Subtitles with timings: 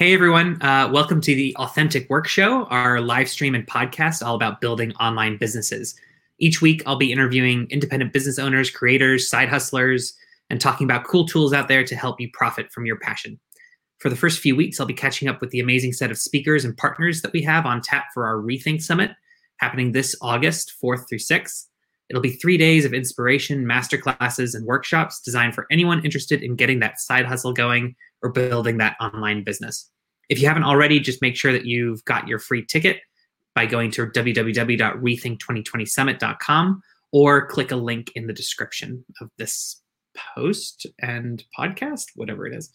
[0.00, 4.34] Hey everyone, uh, welcome to the Authentic Work Show, our live stream and podcast all
[4.34, 5.94] about building online businesses.
[6.38, 10.14] Each week, I'll be interviewing independent business owners, creators, side hustlers,
[10.48, 13.38] and talking about cool tools out there to help you profit from your passion.
[13.98, 16.64] For the first few weeks, I'll be catching up with the amazing set of speakers
[16.64, 19.10] and partners that we have on tap for our Rethink Summit
[19.58, 21.66] happening this August 4th through 6th.
[22.10, 26.80] It'll be three days of inspiration, masterclasses, and workshops designed for anyone interested in getting
[26.80, 29.88] that side hustle going or building that online business.
[30.28, 32.98] If you haven't already, just make sure that you've got your free ticket
[33.54, 39.80] by going to www.rethink2020summit.com or click a link in the description of this
[40.34, 42.70] post and podcast, whatever it is.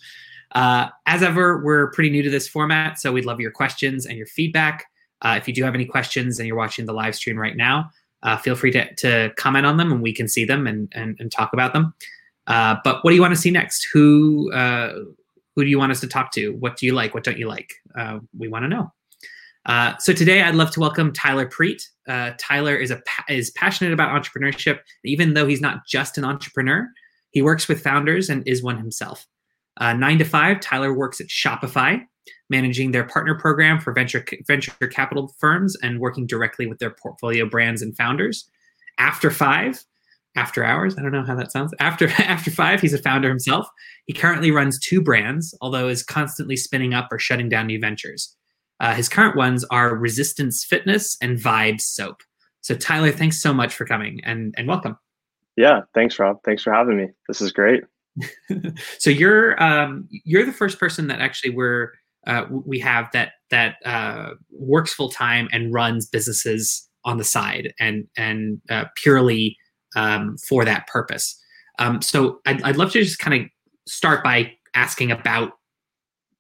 [0.54, 4.18] Uh, as ever, we're pretty new to this format, so we'd love your questions and
[4.18, 4.86] your feedback.
[5.22, 7.90] Uh, if you do have any questions and you're watching the live stream right now,
[8.24, 11.16] uh, feel free to, to comment on them and we can see them and, and,
[11.20, 11.94] and talk about them.
[12.48, 13.88] Uh, but what do you want to see next?
[13.94, 14.94] Who uh,
[15.56, 16.52] who do you want us to talk to?
[16.52, 17.14] What do you like?
[17.14, 17.74] What don't you like?
[17.98, 18.92] Uh, we want to know.
[19.66, 21.82] Uh, so today, I'd love to welcome Tyler Preet.
[22.08, 26.88] Uh, Tyler is a is passionate about entrepreneurship, even though he's not just an entrepreneur.
[27.32, 29.26] He works with founders and is one himself.
[29.80, 32.06] nine to five, Tyler works at Shopify,
[32.50, 37.48] managing their partner program for venture venture capital firms and working directly with their portfolio
[37.48, 38.50] brands and founders.
[38.98, 39.84] After five,
[40.36, 41.74] after hours, I don't know how that sounds.
[41.80, 43.68] After after five, he's a founder himself.
[44.06, 48.36] He currently runs two brands, although is constantly spinning up or shutting down new ventures.
[48.80, 52.22] Uh, his current ones are Resistance Fitness and Vibe Soap.
[52.62, 54.98] So Tyler, thanks so much for coming and and welcome.
[55.56, 56.40] Yeah, thanks, Rob.
[56.44, 57.10] Thanks for having me.
[57.28, 57.84] This is great.
[58.98, 61.94] so you're um, you're the first person that actually we're
[62.28, 67.74] uh, we have that that uh, works full time and runs businesses on the side
[67.80, 69.58] and and uh, purely
[69.96, 71.40] um, for that purpose.
[71.80, 73.50] Um, so I'd, I'd love to just kind of
[73.88, 75.54] start by asking about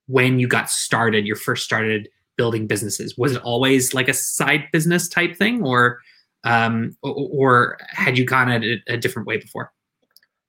[0.08, 3.18] when you got started, your first started building businesses.
[3.18, 6.00] Was it always like a side business type thing, or
[6.44, 9.72] um, or, or had you gone at it a different way before?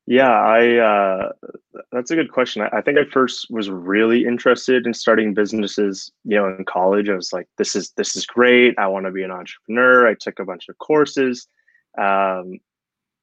[0.07, 1.33] Yeah, I uh,
[1.91, 2.63] that's a good question.
[2.63, 6.13] I, I, think I first was really interested in starting businesses.
[6.25, 8.79] You know, in college, I was like, "This is this is great.
[8.79, 11.49] I want to be an entrepreneur." I took a bunch of courses.
[11.99, 12.61] Um,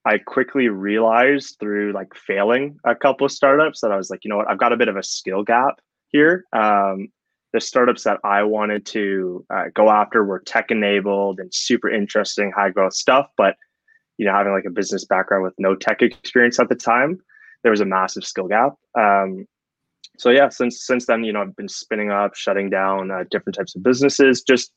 [0.06, 4.30] I quickly realized through like failing a couple of startups that I was like, you
[4.30, 5.80] know what, I've got a bit of a skill gap
[6.10, 6.44] here.
[6.52, 7.08] Um,
[7.54, 12.52] the startups that I wanted to uh, go after were tech enabled and super interesting,
[12.52, 13.56] high growth stuff, but
[14.18, 17.20] you know, having like a business background with no tech experience at the time,
[17.64, 18.74] there was a massive skill gap.
[18.98, 19.48] Um,
[20.18, 23.56] so yeah, since since then, you know, I've been spinning up, shutting down uh, different
[23.56, 24.72] types of businesses, just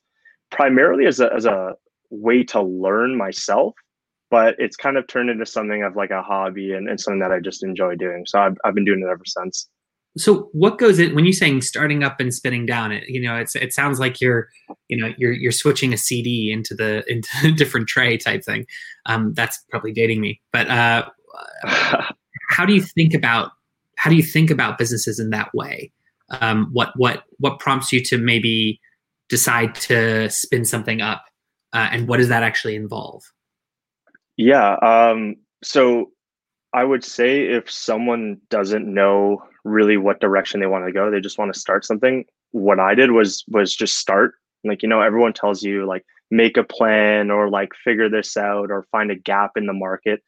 [0.50, 1.74] primarily as a as a
[2.10, 3.74] way to learn myself.
[4.30, 7.30] But it's kind of turned into something of like a hobby and, and something that
[7.30, 8.24] I just enjoy doing.
[8.26, 9.68] So I've I've been doing it ever since.
[10.16, 12.92] So what goes in when you're saying starting up and spinning down?
[12.92, 14.48] It you know it's it sounds like you're
[14.88, 18.66] you know you're you're switching a CD into the into a different tray type thing.
[19.06, 21.08] Um, that's probably dating me, but uh,
[22.50, 23.52] how do you think about
[23.96, 25.92] how do you think about businesses in that way?
[26.40, 28.80] Um, what what what prompts you to maybe
[29.28, 31.24] decide to spin something up,
[31.72, 33.22] uh, and what does that actually involve?
[34.36, 34.74] Yeah.
[34.76, 36.10] Um, so
[36.72, 41.20] I would say if someone doesn't know really what direction they want to go, they
[41.20, 42.24] just want to start something.
[42.52, 44.34] What I did was was just start.
[44.64, 48.70] Like you know, everyone tells you like make a plan or like figure this out
[48.70, 50.22] or find a gap in the market.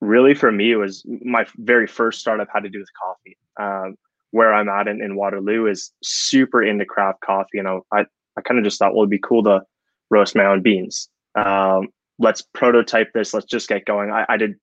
[0.00, 3.36] Really, for me, it was my very first startup had to do with coffee.
[3.60, 3.96] Um,
[4.30, 8.06] where I'm at in, in Waterloo is super into craft coffee, and I I,
[8.36, 9.62] I kind of just thought, well, it'd be cool to
[10.10, 11.08] roast my own beans.
[11.34, 13.34] Um, let's prototype this.
[13.34, 14.10] Let's just get going.
[14.10, 14.54] I, I did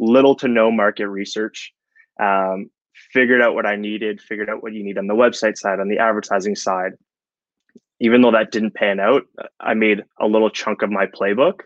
[0.00, 1.72] little to no market research.
[2.20, 2.70] Um,
[3.12, 5.88] figured out what I needed, figured out what you need on the website side, on
[5.88, 6.92] the advertising side.
[8.00, 9.22] Even though that didn't pan out,
[9.60, 11.60] I made a little chunk of my playbook.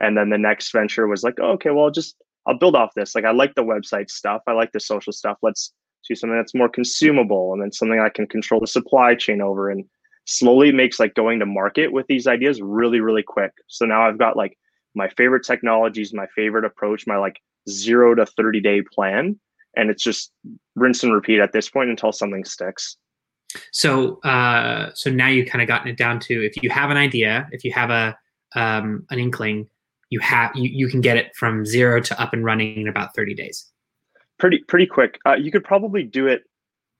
[0.00, 3.14] And then the next venture was like, oh, okay, well, just I'll build off this.
[3.14, 5.38] Like I like the website stuff, I like the social stuff.
[5.42, 5.72] Let's
[6.06, 9.70] do something that's more consumable and then something I can control the supply chain over
[9.70, 9.84] and
[10.26, 13.52] slowly makes like going to market with these ideas really, really quick.
[13.68, 14.58] So now I've got like
[14.94, 19.40] my favorite technologies, my favorite approach, my like zero to 30 day plan
[19.76, 20.32] and it's just
[20.74, 22.96] rinse and repeat at this point until something sticks.
[23.72, 26.96] So uh, so now you've kind of gotten it down to if you have an
[26.96, 28.16] idea if you have a
[28.56, 29.68] um, an inkling
[30.10, 33.14] you have you, you can get it from zero to up and running in about
[33.14, 33.66] 30 days.
[34.38, 35.18] Pretty pretty quick.
[35.26, 36.42] Uh, you could probably do it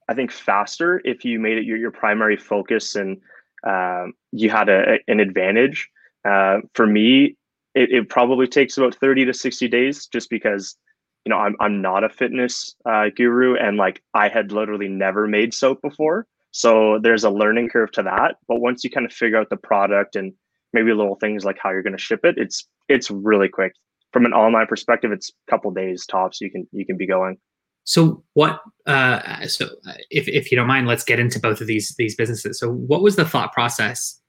[0.09, 3.21] i think faster if you made it your, your primary focus and
[3.67, 5.89] um, you had a, an advantage.
[6.25, 7.37] Uh, for me
[7.75, 10.77] it, it probably takes about 30 to 60 days just because
[11.25, 15.27] you know, I'm I'm not a fitness uh, guru, and like I had literally never
[15.27, 16.27] made soap before,
[16.57, 18.37] So there's a learning curve to that.
[18.47, 20.33] But once you kind of figure out the product and
[20.73, 23.73] maybe little things like how you're going to ship it, it's it's really quick.
[24.13, 26.41] From an online perspective, it's a couple days tops.
[26.41, 27.39] You can you can be going.
[27.83, 28.61] So what?
[28.87, 29.69] Uh, so
[30.11, 32.61] if if you don't mind, let's get into both of these these businesses.
[32.61, 34.21] So what was the thought process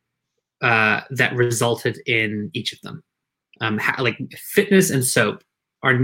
[0.61, 3.03] uh, that resulted in each of them?
[3.61, 5.43] Um, how, like fitness and soap
[5.83, 5.99] are.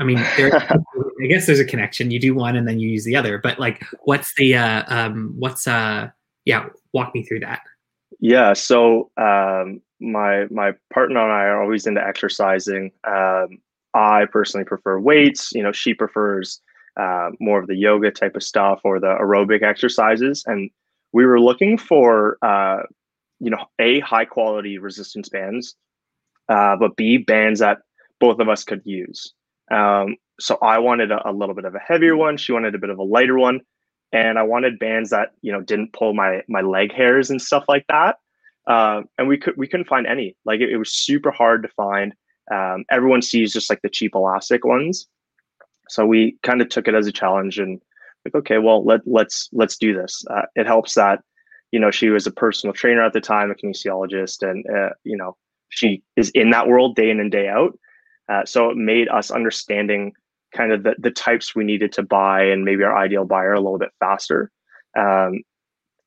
[0.00, 0.54] I mean, there,
[1.22, 2.10] I guess there's a connection.
[2.10, 3.38] You do one and then you use the other.
[3.38, 6.10] But like, what's the uh, um, what's uh,
[6.44, 6.66] yeah?
[6.92, 7.60] Walk me through that.
[8.20, 8.52] Yeah.
[8.52, 12.92] So um, my my partner and I are always into exercising.
[13.04, 13.58] Um,
[13.94, 15.52] I personally prefer weights.
[15.52, 16.60] You know, she prefers
[16.98, 20.44] uh, more of the yoga type of stuff or the aerobic exercises.
[20.46, 20.70] And
[21.12, 22.82] we were looking for, uh,
[23.40, 25.74] you know, a high quality resistance bands,
[26.48, 27.78] uh, but b bands that
[28.20, 29.32] both of us could use.
[29.72, 32.36] Um, so I wanted a, a, little bit of a heavier one.
[32.36, 33.60] She wanted a bit of a lighter one,
[34.12, 37.64] and I wanted bands that you know didn't pull my my leg hairs and stuff
[37.68, 38.16] like that.
[38.66, 40.36] Uh, and we could we couldn't find any.
[40.44, 42.14] Like it, it was super hard to find.
[42.52, 45.06] Um, everyone sees just like the cheap elastic ones,
[45.88, 47.80] so we kind of took it as a challenge and
[48.24, 50.24] like, okay, well, let let's let's do this.
[50.30, 51.20] Uh, it helps that
[51.70, 55.16] you know she was a personal trainer at the time, a kinesiologist, and uh, you
[55.16, 55.36] know
[55.70, 57.78] she is in that world day in and day out.
[58.28, 60.12] Uh, so it made us understanding
[60.54, 63.60] kind of the, the types we needed to buy and maybe our ideal buyer a
[63.60, 64.50] little bit faster.
[64.96, 65.42] Um,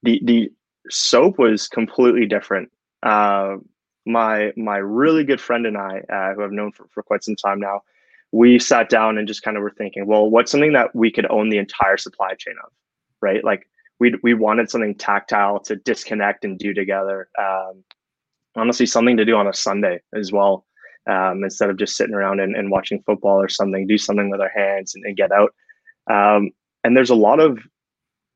[0.04, 0.52] the the
[0.90, 2.72] soap was completely different.
[3.04, 3.58] Uh,
[4.06, 7.36] my my really good friend and I, uh, who I've known for, for quite some
[7.36, 7.82] time now,
[8.32, 11.30] we sat down and just kind of were thinking, well, what's something that we could
[11.32, 12.72] own the entire supply chain of,
[13.22, 13.44] right?
[13.44, 13.68] Like
[14.00, 17.30] we we wanted something tactile to disconnect and do together.
[17.40, 17.84] Um,
[18.56, 20.66] honestly, something to do on a Sunday as well,
[21.10, 23.86] um, instead of just sitting around and, and, watching football or something.
[23.86, 25.54] Do something with our hands and, and get out.
[26.10, 26.52] Um,
[26.84, 27.60] and there's a lot of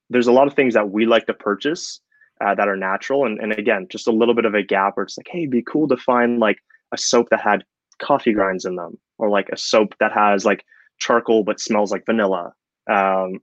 [0.10, 2.02] there's a lot of things that we like to purchase
[2.44, 3.26] uh, that are natural.
[3.26, 5.62] And, and again, just a little bit of a gap where it's like, hey, be
[5.62, 6.58] cool to find like
[6.92, 7.64] a soap that had
[8.00, 10.64] coffee grinds in them or like a soap that has like
[11.00, 12.54] charcoal but smells like vanilla
[12.90, 13.40] um,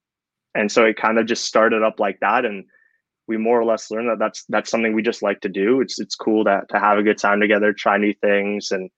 [0.55, 2.65] and so it kind of just started up like that and
[3.29, 5.99] we more or less learned that that's that's something we just like to do it's
[6.01, 8.91] it's cool to, to have a good time together try new things and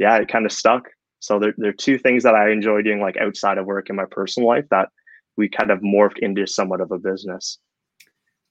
[0.00, 0.88] yeah it kind of stuck
[1.20, 3.94] so there, there are two things that i enjoy doing like outside of work in
[3.94, 4.88] my personal life that
[5.36, 7.58] we kind of morphed into somewhat of a business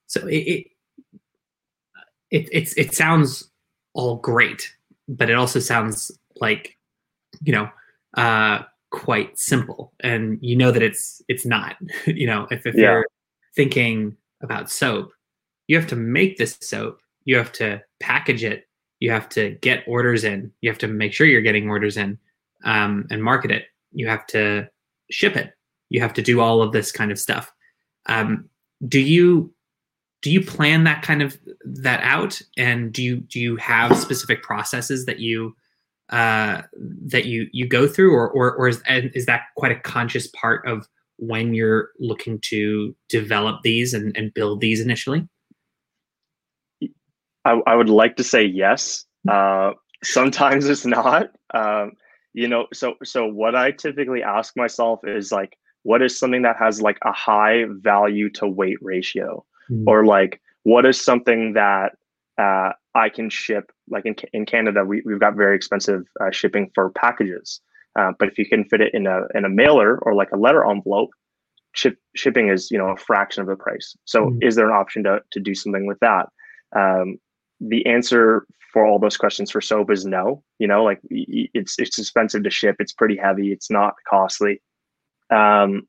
[0.07, 0.67] so it it,
[2.31, 3.49] it, it, it sounds
[3.93, 4.73] all great
[5.09, 6.77] but it also sounds like
[7.41, 7.67] you know
[8.15, 8.59] uh
[8.91, 11.75] quite simple and you know that it's it's not
[12.05, 12.81] you know if, if yeah.
[12.81, 13.05] you're
[13.55, 15.11] thinking about soap
[15.67, 18.69] you have to make this soap you have to package it
[18.99, 20.51] you have to get orders in.
[20.61, 22.17] You have to make sure you're getting orders in
[22.63, 23.65] um, and market it.
[23.91, 24.69] You have to
[25.09, 25.53] ship it.
[25.89, 27.51] You have to do all of this kind of stuff.
[28.05, 28.49] Um,
[28.87, 29.53] do you
[30.21, 32.41] do you plan that kind of that out?
[32.57, 35.55] And do you do you have specific processes that you
[36.09, 36.63] uh,
[37.05, 40.67] that you you go through, or or or is is that quite a conscious part
[40.67, 40.87] of
[41.17, 45.27] when you're looking to develop these and, and build these initially?
[47.49, 49.05] I, I would like to say yes.
[49.27, 49.71] Uh,
[50.03, 51.31] sometimes it's not.
[51.53, 51.93] Um,
[52.33, 56.57] you know, so so what I typically ask myself is like, what is something that
[56.57, 59.83] has like a high value to weight ratio, mm.
[59.87, 61.94] or like what is something that
[62.37, 63.71] uh, I can ship.
[63.89, 67.61] Like in, in Canada, we, we've got very expensive uh, shipping for packages.
[67.97, 70.37] Uh, but if you can fit it in a in a mailer or like a
[70.37, 71.09] letter envelope,
[71.73, 73.97] ship, shipping is you know a fraction of the price.
[74.06, 74.37] So mm.
[74.44, 76.27] is there an option to to do something with that?
[76.75, 77.18] Um,
[77.59, 80.44] the answer for all those questions for soap is no.
[80.59, 82.75] You know, like it's it's expensive to ship.
[82.80, 83.51] It's pretty heavy.
[83.51, 84.61] It's not costly,
[85.30, 85.87] um,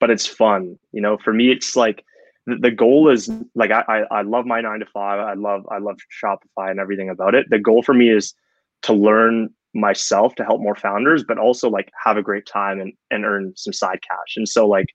[0.00, 0.78] but it's fun.
[0.92, 2.04] You know, for me, it's like
[2.46, 5.20] the goal is like I, I love my nine to five.
[5.20, 7.46] I love I love Shopify and everything about it.
[7.50, 8.34] The goal for me is
[8.82, 12.92] to learn myself to help more founders, but also like have a great time and,
[13.10, 14.36] and earn some side cash.
[14.36, 14.86] And so like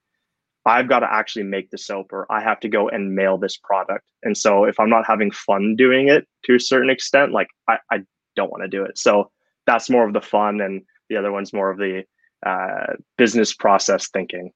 [0.67, 3.57] I've got to actually make the soap or I have to go and mail this
[3.57, 4.05] product.
[4.23, 7.77] And so if I'm not having fun doing it to a certain extent, like I,
[7.91, 8.03] I
[8.35, 8.97] don't want to do it.
[8.97, 9.31] So
[9.65, 12.03] that's more of the fun and the other one's more of the
[12.45, 14.51] uh, business process thinking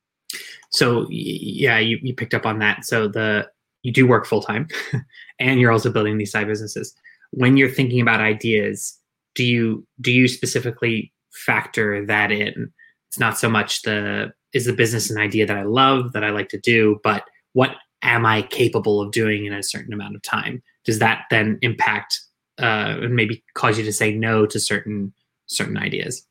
[0.72, 2.86] so yeah, you, you picked up on that.
[2.86, 3.50] So the
[3.84, 4.68] you do work full time,
[5.39, 6.96] and you're also building these side businesses.
[7.32, 8.98] When you're thinking about ideas,
[9.36, 12.72] do you do you specifically factor that in?
[13.12, 16.30] It's not so much the is the business an idea that I love that I
[16.30, 20.22] like to do, but what am I capable of doing in a certain amount of
[20.22, 20.63] time?
[20.86, 22.18] Does that then impact
[22.58, 25.12] uh, and maybe cause you to say no to certain
[25.48, 26.25] certain ideas?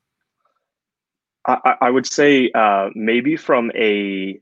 [1.46, 4.40] I, I would say uh, maybe from a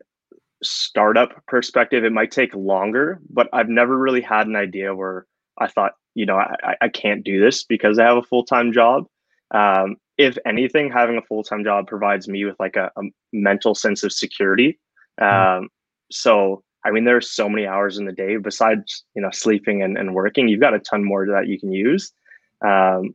[0.62, 5.26] startup perspective, it might take longer, but I've never really had an idea where
[5.58, 8.72] I thought, you know, I, I can't do this because I have a full time
[8.72, 9.06] job.
[9.50, 13.74] Um, if anything, having a full time job provides me with like a, a mental
[13.74, 14.78] sense of security.
[15.20, 15.64] Mm-hmm.
[15.64, 15.68] Um,
[16.10, 19.82] so, I mean, there are so many hours in the day besides, you know, sleeping
[19.82, 20.48] and, and working.
[20.48, 22.12] You've got a ton more that you can use.
[22.64, 23.14] Um,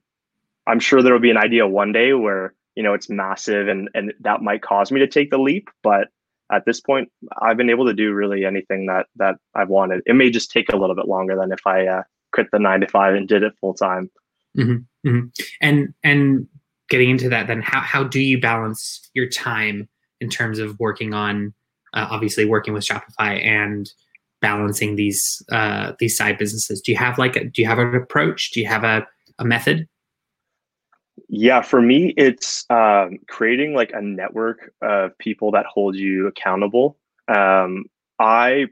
[0.65, 3.89] I'm sure there will be an idea one day where you know it's massive and
[3.93, 6.07] and that might cause me to take the leap but
[6.51, 7.09] at this point
[7.41, 10.71] i've been able to do really anything that that i've wanted it may just take
[10.71, 13.43] a little bit longer than if i uh, quit the nine to five and did
[13.43, 14.09] it full time
[14.57, 15.27] mm-hmm, mm-hmm.
[15.61, 16.47] and and
[16.89, 19.87] getting into that then how, how do you balance your time
[20.19, 21.53] in terms of working on
[21.93, 23.91] uh, obviously working with shopify and
[24.41, 27.95] balancing these uh, these side businesses do you have like a, do you have an
[27.95, 29.05] approach do you have a,
[29.39, 29.87] a method
[31.29, 36.97] yeah, for me, it's um, creating like a network of people that hold you accountable.
[37.27, 37.85] Um,
[38.19, 38.67] I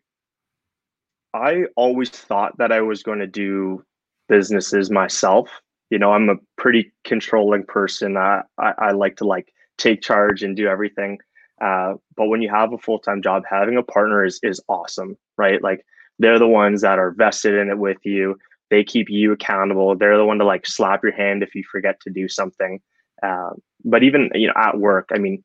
[1.33, 3.83] I always thought that I was going to do
[4.27, 5.49] businesses myself.
[5.91, 8.17] You know, I'm a pretty controlling person.
[8.17, 11.19] I, I, like to like take charge and do everything.
[11.63, 15.15] Uh, but when you have a full time job, having a partner is is awesome,
[15.37, 15.61] right?
[15.61, 15.85] Like
[16.17, 18.37] they're the ones that are vested in it with you
[18.71, 21.99] they keep you accountable they're the one to like slap your hand if you forget
[21.99, 22.79] to do something
[23.21, 23.51] uh,
[23.85, 25.43] but even you know at work i mean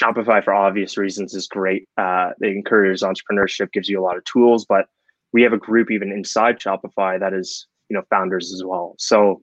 [0.00, 4.24] shopify for obvious reasons is great uh, it encourages entrepreneurship gives you a lot of
[4.24, 4.86] tools but
[5.32, 9.40] we have a group even inside shopify that is you know founders as well so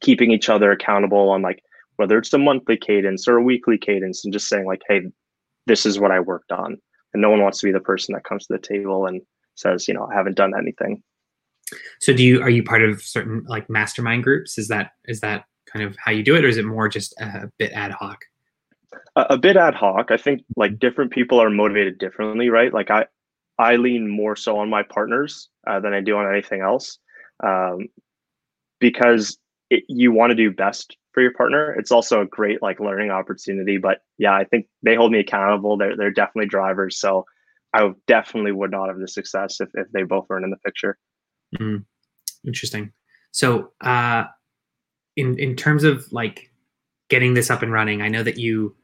[0.00, 1.62] keeping each other accountable on like
[1.96, 5.02] whether it's a monthly cadence or a weekly cadence and just saying like hey
[5.66, 6.76] this is what i worked on
[7.12, 9.20] and no one wants to be the person that comes to the table and
[9.54, 11.02] says you know i haven't done anything
[12.00, 14.58] so do you are you part of certain like mastermind groups?
[14.58, 17.14] Is that is that kind of how you do it, or is it more just
[17.20, 18.24] a bit ad hoc?
[19.16, 20.10] A, a bit ad hoc.
[20.10, 22.72] I think like different people are motivated differently, right?
[22.72, 23.06] Like I
[23.58, 26.98] I lean more so on my partners uh, than I do on anything else,
[27.44, 27.88] um,
[28.78, 29.38] because
[29.70, 31.74] it, you want to do best for your partner.
[31.74, 33.78] It's also a great like learning opportunity.
[33.78, 35.76] But yeah, I think they hold me accountable.
[35.76, 36.98] They're they're definitely drivers.
[36.98, 37.24] So
[37.74, 40.98] I definitely would not have the success if if they both weren't in the picture.
[41.58, 41.84] Mm,
[42.46, 42.92] interesting.
[43.30, 44.24] So, uh,
[45.16, 46.50] in in terms of like
[47.08, 48.74] getting this up and running, I know that you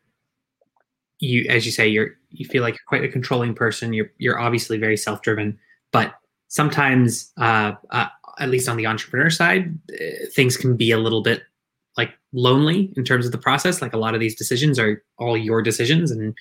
[1.19, 3.93] you as you say you're you feel like you're quite a controlling person.
[3.93, 5.59] You're you're obviously very self driven,
[5.93, 6.15] but
[6.49, 8.07] sometimes, uh, uh,
[8.39, 11.43] at least on the entrepreneur side, uh, things can be a little bit
[11.97, 13.81] like lonely in terms of the process.
[13.81, 16.35] Like a lot of these decisions are all your decisions, and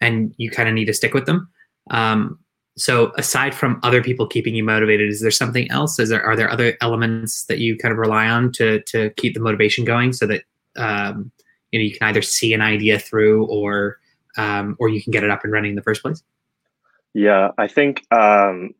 [0.00, 1.48] and you kind of need to stick with them.
[1.90, 2.38] Um,
[2.76, 6.34] so aside from other people keeping you motivated is there something else is there are
[6.34, 10.12] there other elements that you kind of rely on to to keep the motivation going
[10.12, 10.42] so that
[10.76, 11.30] um,
[11.70, 13.98] you know you can either see an idea through or
[14.38, 16.22] um, or you can get it up and running in the first place
[17.14, 18.74] yeah i think um,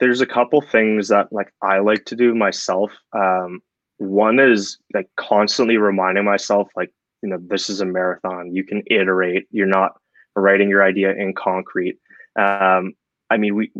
[0.00, 3.60] there's a couple things that like i like to do myself um,
[3.98, 6.92] one is like constantly reminding myself like
[7.22, 9.92] you know this is a marathon you can iterate you're not
[10.36, 11.98] writing your idea in concrete
[12.38, 12.94] um,
[13.30, 13.70] I mean, we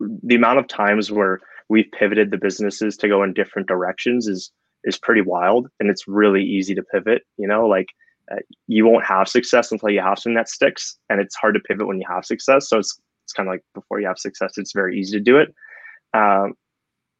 [0.00, 4.50] the amount of times where we've pivoted the businesses to go in different directions is
[4.84, 7.22] is pretty wild, and it's really easy to pivot.
[7.36, 7.88] You know, like
[8.30, 11.60] uh, you won't have success until you have something that sticks, and it's hard to
[11.60, 12.68] pivot when you have success.
[12.68, 15.36] So it's it's kind of like before you have success, it's very easy to do
[15.36, 15.54] it.
[16.14, 16.54] Um,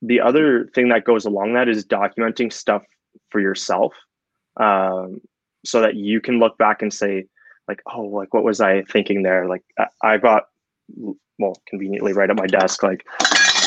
[0.01, 2.83] the other thing that goes along that is documenting stuff
[3.31, 3.93] for yourself,
[4.59, 5.21] um,
[5.67, 7.27] so that you can look back and say,
[7.69, 9.47] like, oh, like what was I thinking there?
[9.47, 10.45] Like I, I got
[11.39, 13.07] well conveniently right at my desk like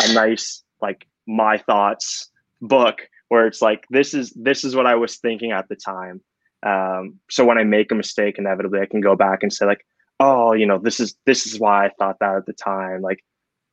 [0.03, 2.29] a nice like my thoughts
[2.61, 6.21] book where it's like this is this is what i was thinking at the time
[6.63, 9.85] um, so when i make a mistake inevitably i can go back and say like
[10.21, 13.19] oh you know this is this is why i thought that at the time like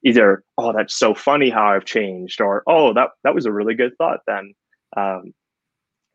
[0.05, 3.75] either oh that's so funny how i've changed or oh that that was a really
[3.75, 4.53] good thought then
[4.97, 5.33] um,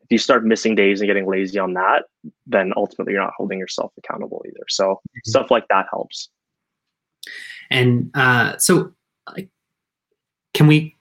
[0.02, 2.04] if you start missing days and getting lazy on that
[2.46, 5.30] then ultimately you're not holding yourself accountable either so mm-hmm.
[5.30, 6.28] stuff like that helps
[7.70, 8.92] and uh, so,
[10.52, 10.94] can we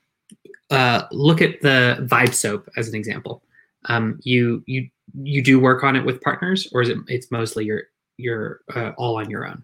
[0.71, 3.43] uh, look at the Vibe Soap as an example?
[3.85, 4.89] Um, you you
[5.21, 7.83] you do work on it with partners, or is it it's mostly you're
[8.17, 9.63] you're uh, all on your own?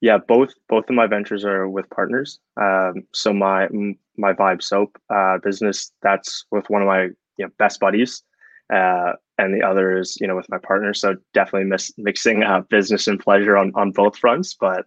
[0.00, 2.38] Yeah, both both of my ventures are with partners.
[2.60, 3.68] Um, so my
[4.16, 7.04] my Vibe Soap uh, business that's with one of my
[7.36, 8.22] you know, best buddies,
[8.72, 10.94] uh, and the other is you know with my partner.
[10.94, 14.54] So definitely miss, mixing uh, business and pleasure on on both fronts.
[14.58, 14.86] But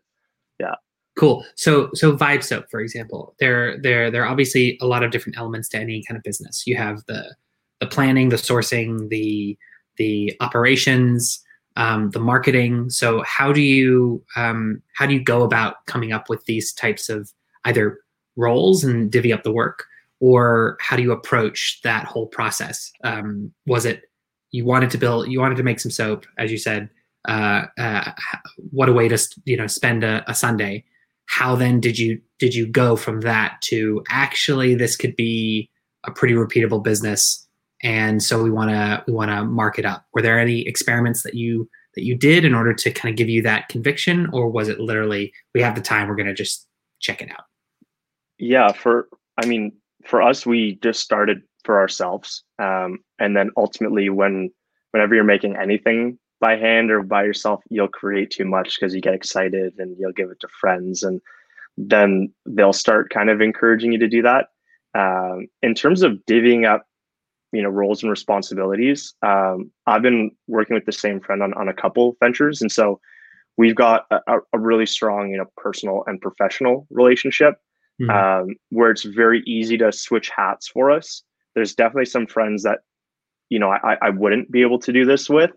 [0.59, 0.75] yeah,
[1.17, 1.45] Cool.
[1.55, 5.37] So so Vibe Soap, for example, there there there are obviously a lot of different
[5.37, 6.65] elements to any kind of business.
[6.65, 7.35] You have the
[7.81, 9.57] the planning, the sourcing, the
[9.97, 11.43] the operations,
[11.75, 12.89] um, the marketing.
[12.89, 17.09] So how do you um, how do you go about coming up with these types
[17.09, 17.31] of
[17.65, 17.99] either
[18.35, 19.85] roles and divvy up the work,
[20.19, 22.91] or how do you approach that whole process?
[23.03, 24.03] Um, was it
[24.51, 26.89] you wanted to build, you wanted to make some soap, as you said?
[27.27, 28.11] Uh, uh,
[28.71, 30.83] what a way to you know spend a, a Sunday.
[31.27, 35.69] How then did you did you go from that to actually this could be
[36.03, 37.47] a pretty repeatable business?
[37.83, 40.05] And so we want to we want to mark it up.
[40.13, 43.29] Were there any experiments that you that you did in order to kind of give
[43.29, 46.67] you that conviction or was it literally we have the time we're going to just
[46.99, 47.45] check it out?
[48.39, 49.07] Yeah for
[49.37, 49.71] i mean
[50.05, 54.49] for us we just started for ourselves um, and then ultimately when
[54.91, 59.01] whenever you're making anything by hand or by yourself you'll create too much because you
[59.01, 61.21] get excited and you'll give it to friends and
[61.77, 64.47] then they'll start kind of encouraging you to do that.
[64.93, 66.85] Um, in terms of divvying up
[67.51, 69.13] you know roles and responsibilities.
[69.21, 72.99] Um, i've been working with the same friend on, on a couple ventures and so
[73.57, 77.55] we've got a, a really strong you know personal and professional relationship
[78.01, 78.09] mm-hmm.
[78.09, 81.23] um, where it's very easy to switch hats for us.
[81.55, 82.79] There's definitely some friends that
[83.49, 85.51] you know i, I wouldn't be able to do this with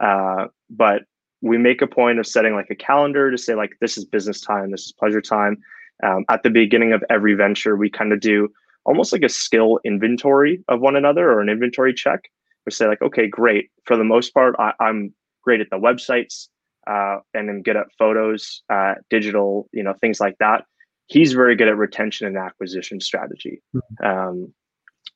[0.00, 1.02] uh, but
[1.42, 4.40] we make a point of setting like a calendar to say like this is business
[4.40, 5.58] time this is pleasure time.
[6.02, 8.48] Um, at the beginning of every venture we kind of do
[8.84, 12.30] almost like a skill inventory of one another or an inventory check.
[12.66, 13.70] We say like, okay, great.
[13.84, 16.48] For the most part, I, am great at the websites
[16.86, 20.64] uh, and then good at photos, uh, digital, you know, things like that.
[21.06, 23.62] He's very good at retention and acquisition strategy.
[23.74, 24.06] Mm-hmm.
[24.06, 24.54] Um,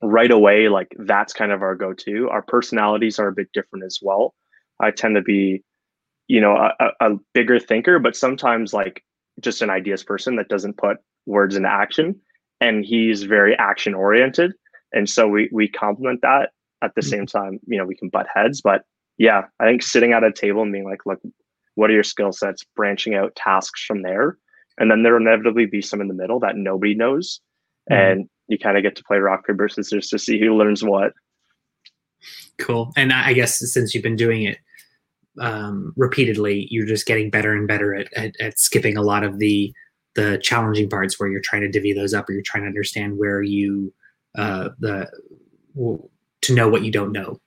[0.02, 2.28] right away, like that's kind of our go-to.
[2.30, 4.34] Our personalities are a bit different as well.
[4.80, 5.62] I tend to be,
[6.26, 9.04] you know, a, a bigger thinker, but sometimes like
[9.40, 12.20] just an ideas person that doesn't put words into action
[12.60, 14.52] and he's very action oriented
[14.92, 16.50] and so we we complement that
[16.82, 17.10] at the mm-hmm.
[17.10, 18.82] same time you know we can butt heads but
[19.18, 21.20] yeah i think sitting at a table and being like look
[21.74, 24.38] what are your skill sets branching out tasks from there
[24.78, 27.40] and then there'll inevitably be some in the middle that nobody knows
[27.90, 28.00] mm-hmm.
[28.00, 31.12] and you kind of get to play rock paper scissors to see who learns what
[32.58, 34.58] cool and i guess since you've been doing it
[35.40, 39.40] um, repeatedly you're just getting better and better at, at, at skipping a lot of
[39.40, 39.74] the
[40.14, 43.18] the challenging parts where you're trying to divvy those up or you're trying to understand
[43.18, 43.92] where you
[44.36, 45.08] uh, the
[46.42, 47.38] to know what you don't know.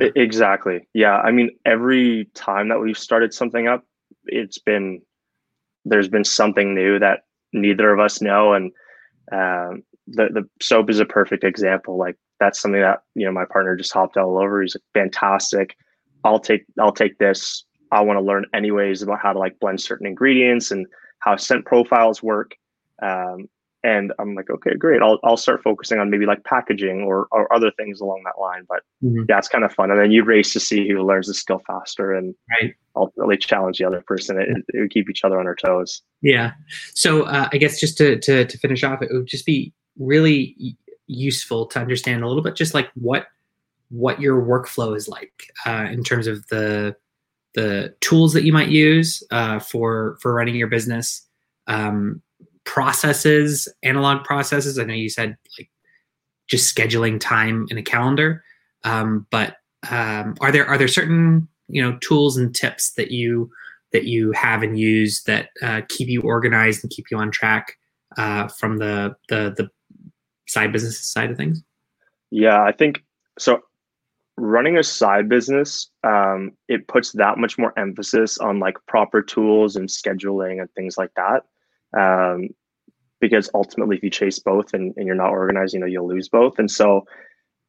[0.00, 0.08] Yeah.
[0.16, 0.88] Exactly.
[0.94, 1.18] Yeah.
[1.18, 3.84] I mean, every time that we've started something up,
[4.26, 5.00] it's been
[5.84, 7.20] there's been something new that
[7.52, 8.72] neither of us know, and
[9.32, 11.96] um, the the soap is a perfect example.
[11.96, 14.62] Like that's something that you know my partner just hopped all over.
[14.62, 15.76] He's like, fantastic.
[16.24, 17.64] I'll take I'll take this.
[17.92, 20.86] I want to learn anyways about how to like blend certain ingredients and
[21.26, 22.56] how scent profiles work.
[23.02, 23.48] Um,
[23.84, 25.02] and I'm like, okay, great.
[25.02, 28.64] I'll, I'll start focusing on maybe like packaging or, or other things along that line.
[28.68, 29.24] But mm-hmm.
[29.28, 29.90] yeah, it's kind of fun.
[29.90, 32.74] And then you race to see who learns the skill faster and right.
[32.96, 34.40] ultimately challenge the other person.
[34.40, 36.02] It, it would keep each other on our toes.
[36.22, 36.52] Yeah.
[36.94, 40.76] So uh, I guess just to, to, to finish off, it would just be really
[41.06, 43.26] useful to understand a little bit just like what
[43.90, 46.96] what your workflow is like uh, in terms of the
[47.56, 51.26] the tools that you might use uh, for for running your business,
[51.66, 52.22] um,
[52.64, 54.78] processes, analog processes.
[54.78, 55.70] I know you said like
[56.46, 58.44] just scheduling time in a calendar,
[58.84, 59.56] um, but
[59.90, 63.50] um, are there are there certain you know tools and tips that you
[63.92, 67.78] that you have and use that uh, keep you organized and keep you on track
[68.18, 69.70] uh, from the the the
[70.46, 71.62] side business side of things?
[72.30, 73.02] Yeah, I think
[73.38, 73.62] so
[74.36, 79.76] running a side business um, it puts that much more emphasis on like proper tools
[79.76, 81.42] and scheduling and things like that.
[81.98, 82.48] Um,
[83.18, 86.28] because ultimately if you chase both and, and you're not organized you know you'll lose
[86.28, 86.58] both.
[86.58, 87.04] And so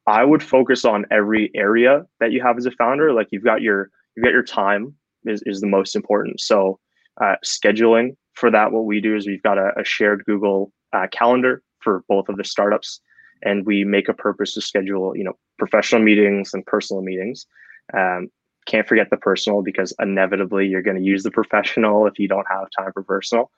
[0.08, 3.14] i would focus on every area that you have as a founder.
[3.14, 4.94] Like you've got your you've got your time
[5.26, 6.42] is, is the most important.
[6.42, 6.80] So
[7.22, 11.08] uh, scheduling for that what we do is we've got a, a shared google uh,
[11.12, 13.02] calendar for both of the startups
[13.44, 17.46] and we make a purpose to schedule you know professional meetings and personal meetings.
[17.94, 18.30] Um,
[18.66, 22.46] can't forget the personal because inevitably you're going to use the professional if you don't
[22.50, 23.50] have time for personal.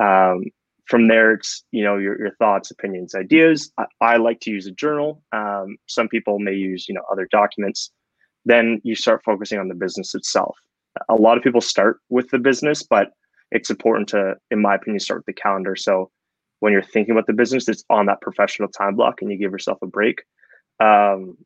[0.00, 0.44] Um,
[0.86, 3.72] from there it's you know your, your thoughts opinions ideas.
[3.78, 5.22] I, I like to use a journal.
[5.32, 7.90] Um, some people may use you know other documents.
[8.44, 10.56] Then you start focusing on the business itself.
[11.08, 13.12] A lot of people start with the business but
[13.52, 15.76] it's important to in my opinion start with the calendar.
[15.76, 16.10] So
[16.62, 19.50] when you're thinking about the business it's on that professional time block and you give
[19.50, 20.22] yourself a break
[20.80, 21.36] um,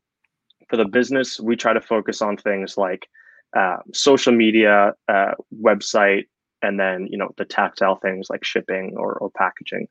[0.68, 3.08] for the business we try to focus on things like
[3.56, 6.24] uh, social media uh, website
[6.60, 9.88] and then you know the tactile things like shipping or, or packaging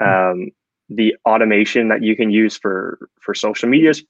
[0.00, 0.42] mm-hmm.
[0.42, 0.50] um,
[0.88, 4.02] the automation that you can use for for social media is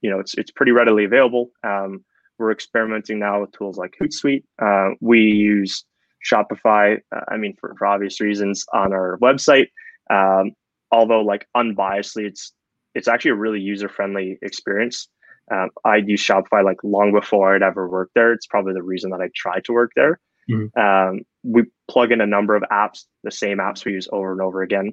[0.00, 2.04] you know it's, it's pretty readily available um,
[2.38, 4.44] we're experimenting now with tools like Hootsuite.
[4.60, 5.84] Uh, we use
[6.24, 9.68] Shopify, uh, I mean, for, for obvious reasons on our website.
[10.10, 10.52] Um,
[10.90, 12.52] although like unbiasedly, it's,
[12.94, 15.08] it's actually a really user-friendly experience.
[15.50, 18.32] Um, I'd use Shopify like long before I'd ever worked there.
[18.32, 20.20] It's probably the reason that I tried to work there.
[20.50, 20.78] Mm-hmm.
[20.78, 24.40] Um, we plug in a number of apps, the same apps we use over and
[24.40, 24.92] over again.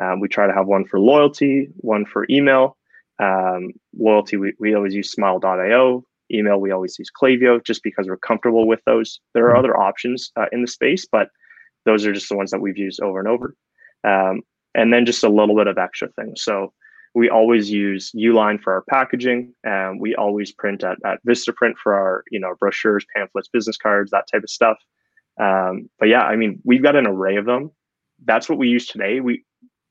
[0.00, 2.76] Um, we try to have one for loyalty, one for email.
[3.22, 6.04] Um, loyalty, we, we always use smile.io.
[6.32, 9.20] Email, we always use Klaviyo just because we're comfortable with those.
[9.34, 9.58] There are mm-hmm.
[9.58, 11.28] other options uh, in the space, but
[11.84, 13.54] those are just the ones that we've used over and over.
[14.74, 16.42] And then just a little bit of extra things.
[16.42, 16.72] So
[17.14, 19.54] we always use Uline for our packaging.
[19.62, 24.10] and we always print at, at Vistaprint for our, you know, brochures, pamphlets, business cards,
[24.10, 24.78] that type of stuff.
[25.40, 27.70] Um, but yeah, I mean, we've got an array of them.
[28.24, 29.20] That's what we use today.
[29.20, 29.44] We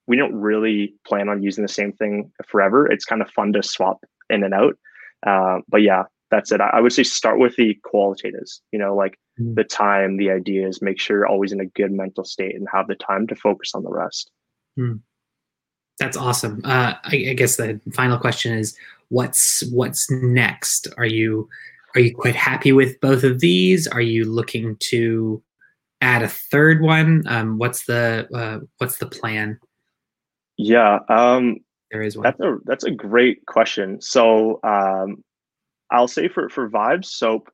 [0.05, 2.91] we don't really plan on using the same thing forever.
[2.91, 4.77] It's kind of fun to swap in and out.
[5.25, 6.59] Uh, but yeah, that's it.
[6.59, 8.59] I, I, would say start with the qualitatives.
[8.71, 9.55] You know, like mm.
[9.55, 10.81] the time, the ideas.
[10.81, 13.71] Make sure you're always in a good mental state and have the time to focus
[13.73, 14.31] on the rest.
[14.77, 15.01] Mm.
[15.99, 16.61] That's awesome.
[16.63, 18.75] Uh, I, I guess the final question is,
[19.09, 20.87] what's what's next?
[20.97, 21.47] Are you
[21.95, 23.87] are you quite happy with both of these?
[23.87, 25.41] Are you looking to
[26.01, 27.23] add a third one?
[27.27, 29.59] Um, what's the uh, what's the plan?
[30.57, 31.57] Yeah, um,
[31.91, 32.23] there is one.
[32.23, 34.01] That's a that's a great question.
[34.01, 35.23] So um,
[35.91, 37.49] I'll say for for Vibes Soap,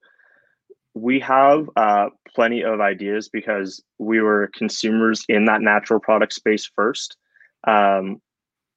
[0.93, 6.69] we have uh, plenty of ideas because we were consumers in that natural product space
[6.75, 7.17] first.
[7.67, 8.21] Um,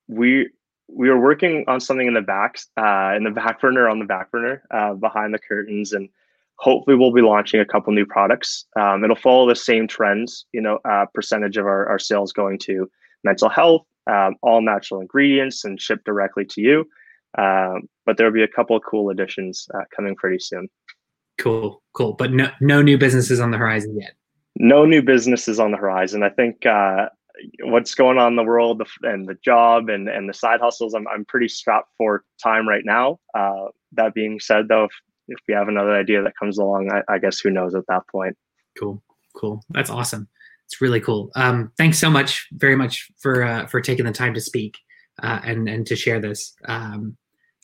[0.09, 0.51] we
[0.88, 4.05] we were working on something in the back uh, in the back burner on the
[4.05, 6.09] back burner uh, behind the curtains and
[6.57, 8.66] hopefully we'll be launching a couple new products.
[8.79, 12.59] Um, it'll follow the same trends you know uh, percentage of our, our sales going
[12.61, 12.90] to
[13.25, 16.85] mental health um, all natural ingredients and shipped directly to you.
[17.38, 20.68] Um, but there'll be a couple cool additions uh, coming pretty soon
[21.42, 24.14] cool cool but no no new businesses on the horizon yet
[24.57, 27.07] no new businesses on the horizon i think uh,
[27.61, 31.07] what's going on in the world and the job and, and the side hustles, I'm,
[31.09, 33.18] I'm pretty strapped for time right now.
[33.35, 34.92] Uh, that being said, though, if,
[35.28, 38.02] if we have another idea that comes along, I, I guess who knows at that
[38.11, 38.37] point.
[38.78, 39.02] Cool,
[39.37, 39.62] cool.
[39.70, 40.28] That's awesome.
[40.66, 41.31] It's really cool.
[41.35, 44.78] Um, thanks so much, very much for uh, for taking the time to speak
[45.22, 46.55] uh, and and to share this.
[46.66, 47.16] Um,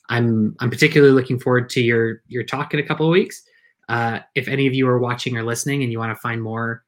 [0.09, 3.41] I'm I'm particularly looking forward to your your talk in a couple of weeks.
[3.89, 6.83] Uh, if any of you are watching or listening and you want to find more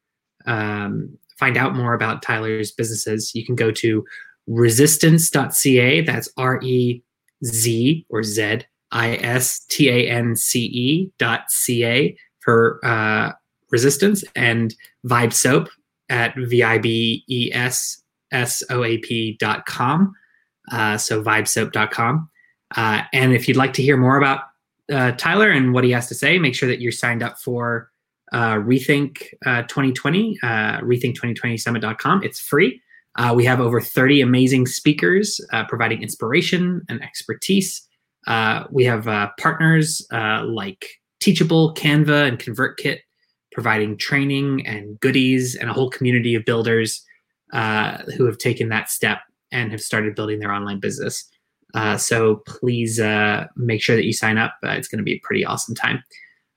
[0.46, 4.06] um, find out more about Tyler's businesses, you can go to
[4.48, 6.02] rezistance.ca.
[6.02, 7.04] That's R E
[7.44, 8.62] Z or Z
[8.92, 13.32] I S T A N C E dot C A for uh,
[13.72, 15.70] resistance and Vibe Soap
[16.10, 20.14] at V I B E S S O A P dot com.
[20.72, 22.30] Uh, so vibesoap.com.
[22.76, 24.42] Uh, and if you'd like to hear more about
[24.92, 27.92] uh, Tyler and what he has to say, make sure that you're signed up for
[28.32, 32.24] uh, Rethink uh, 2020, uh, rethink2020summit.com.
[32.24, 32.82] It's free.
[33.18, 37.86] Uh, we have over 30 amazing speakers uh, providing inspiration and expertise.
[38.28, 39.06] Uh, we have
[39.38, 40.86] partners like
[41.20, 43.00] Teachable, Canva, and ConvertKit
[43.52, 47.04] providing training and goodies, and a whole community of builders
[47.52, 49.20] who have taken that step
[49.52, 51.30] and have started building their online business.
[51.98, 53.00] So please
[53.56, 54.56] make sure that you sign up.
[54.64, 56.04] it's going to be a pretty awesome time.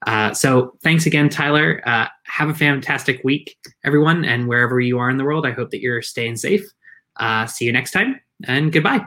[0.05, 1.81] Uh, so thanks again, Tyler.
[1.85, 5.71] Uh, have a fantastic week, everyone, and wherever you are in the world, I hope
[5.71, 6.65] that you're staying safe.
[7.17, 9.05] Uh, see you next time, and goodbye.